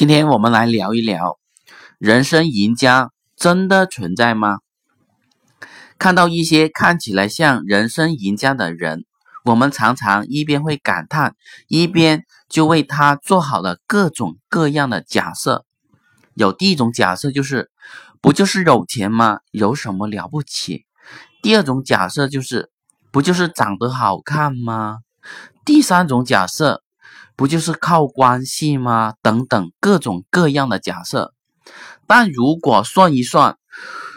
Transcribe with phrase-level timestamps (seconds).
[0.00, 1.38] 今天我们来聊一聊，
[1.98, 4.60] 人生赢家真的存在吗？
[5.98, 9.04] 看到一些看起来像人生赢家的人，
[9.44, 11.34] 我们常常一边会感叹，
[11.68, 15.66] 一边就为他做好了各种各样的假设。
[16.32, 17.70] 有第一种假设就是，
[18.22, 19.40] 不就是有钱吗？
[19.50, 20.86] 有什么了不起？
[21.42, 22.70] 第二种假设就是，
[23.12, 25.00] 不就是长得好看吗？
[25.66, 26.82] 第三种假设。
[27.36, 29.14] 不就是靠关系吗？
[29.22, 31.32] 等等各种各样的假设，
[32.06, 33.56] 但如果算一算，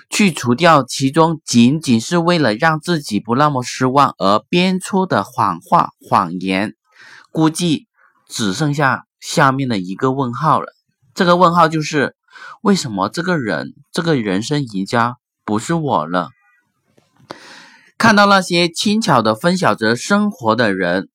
[0.09, 6.73] 去除掉其中仅仅是为了让自己不那么失望而编出的谎话、谎言，
[7.31, 7.87] 估计
[8.27, 10.67] 只剩下下面的一个问号了。
[11.15, 12.15] 这个问号就是：
[12.61, 16.29] 为什么这个人，这个人生赢家不是我了？
[17.97, 21.07] 看到那些轻巧的分享着生活的人。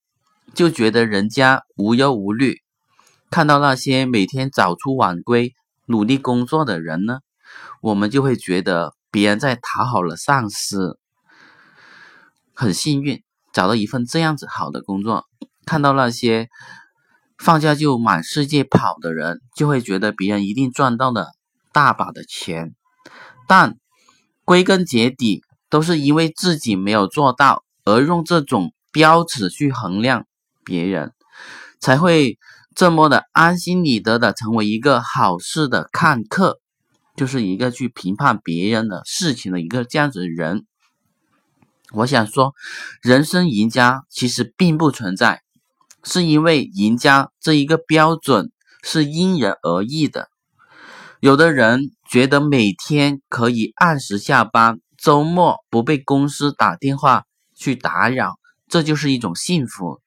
[0.55, 2.57] 就觉得人家无忧无虑，
[3.31, 5.55] 看到那些每天早出晚归、
[5.87, 7.21] 努力工作的人呢，
[7.81, 10.99] 我们就会觉得别人在讨好了上司，
[12.55, 15.27] 很幸运找到一份这样子好的工作。
[15.65, 16.49] 看到那些
[17.39, 21.29] 放假就满世界跑的人，就会觉得别人一定赚到了
[21.73, 22.75] 大把的钱。
[23.47, 23.77] 但
[24.45, 30.27] 归根结底，都是因为自己没有做到，而用这种标尺去衡量。
[30.69, 31.15] 别人
[31.81, 32.37] 才会
[32.77, 36.61] 这么的安心理得的成为一个好事的看客，
[37.17, 40.67] 就是一个去评判别人的事情的一个这样子的人。
[41.93, 42.53] 我想说，
[43.01, 45.41] 人生赢家其实并不存在，
[46.05, 48.53] 是因为赢家这一个标准
[48.83, 50.29] 是因人而异的。
[51.21, 57.25] 有的人觉得每天可以按时下班，周末不被公司打电话
[57.57, 60.01] 去打扰，这就是一种幸福。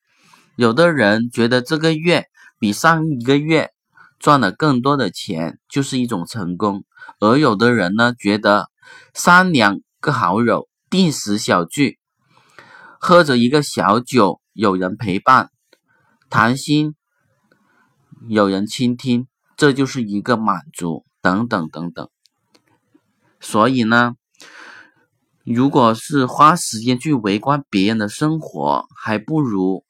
[0.61, 2.27] 有的人觉得这个月
[2.59, 3.71] 比上一个月
[4.19, 6.83] 赚了更多的钱就是一种成功，
[7.19, 8.69] 而有的人呢觉得
[9.11, 11.97] 三两个好友定时小聚，
[12.99, 15.49] 喝着一个小酒，有人陪伴，
[16.29, 16.93] 谈心，
[18.29, 19.25] 有人倾听，
[19.57, 22.07] 这就是一个满足，等等等等。
[23.39, 24.13] 所以呢，
[25.43, 29.83] 如果是花时间去围观别人的生活，还不如。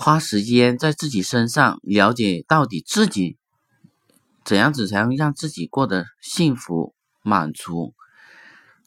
[0.00, 3.36] 花时间在自己身上了解到底自己
[4.44, 7.94] 怎样子才能让自己过得幸福满足，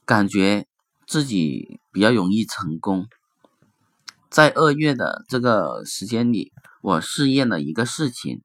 [0.05, 0.65] 感觉
[1.05, 3.07] 自己比较容易成功。
[4.29, 8.41] 在二月的这个时间里，我试验了一个事情，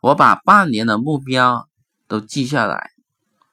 [0.00, 1.68] 我把半年的目标
[2.08, 2.90] 都记下来，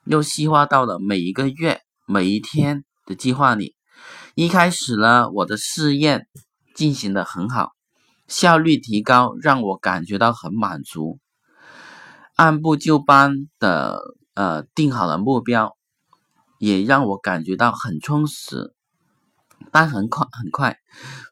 [0.06, 3.76] 又细化到了每一个月每一天的计划里。
[4.34, 6.28] 一开始呢，我的试验
[6.74, 7.74] 进行的很好。
[8.30, 11.20] 效率提高，让我感觉到很满足。
[12.36, 14.00] 按部就班的
[14.36, 15.76] 呃定好了目标，
[16.60, 18.74] 也让我感觉到很充实。
[19.72, 20.78] 但很快很快，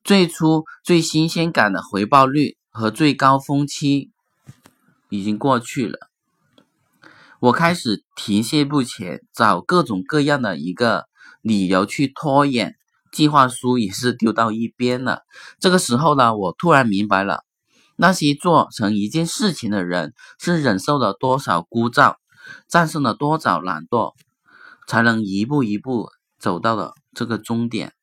[0.04, 4.12] 最初最新鲜感的回报率和最高峰期
[5.10, 5.98] 已经过去了。
[7.40, 11.06] 我开始停滞不前，找各种各样的一个
[11.42, 12.76] 理由去拖延。
[13.12, 15.22] 计划书也是丢到一边了。
[15.60, 17.44] 这个时候呢，我突然明白了，
[17.96, 22.16] 那些做成一件事情的人是忍受了多少枯燥，
[22.68, 24.14] 战胜了多少懒惰，
[24.88, 26.10] 才能一步一步
[26.40, 27.94] 走到了这个终点。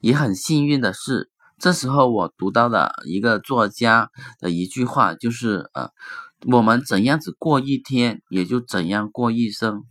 [0.00, 5.90] 也很幸运的是，这时候我读到了一个作家的一句话，就是呃，
[6.50, 9.84] 我们怎样子过一天，也就怎样过一生。